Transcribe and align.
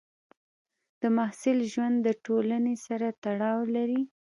د 1.01 1.03
محصل 1.17 1.57
ژوند 1.71 1.95
د 2.01 2.07
ټولنې 2.25 2.75
سره 2.85 3.07
تړاو 3.23 3.59
لري. 3.75 4.01